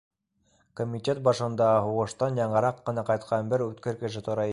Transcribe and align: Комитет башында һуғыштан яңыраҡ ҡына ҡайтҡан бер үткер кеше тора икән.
Комитет 0.79 1.19
башында 1.27 1.67
һуғыштан 1.87 2.39
яңыраҡ 2.43 2.81
ҡына 2.91 3.05
ҡайтҡан 3.11 3.53
бер 3.53 3.65
үткер 3.67 4.01
кеше 4.01 4.25
тора 4.31 4.41
икән. 4.43 4.49